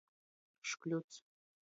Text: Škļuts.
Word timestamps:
Škļuts. 0.71 1.21